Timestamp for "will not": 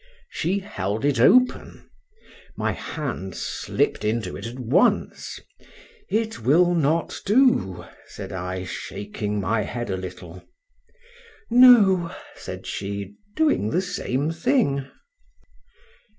6.41-7.21